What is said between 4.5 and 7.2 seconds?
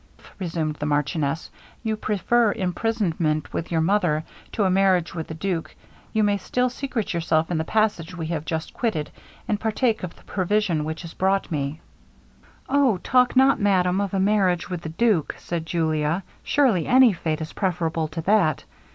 to a marriage with the duke, you may still secret